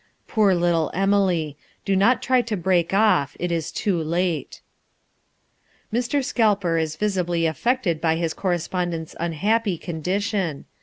[0.27, 1.55] Poor little Emily!
[1.85, 4.59] Do not try to break off; it is too late."
[5.93, 6.25] Mr.
[6.25, 10.65] Scalper is visibly affected by his correspondent's unhappy condition.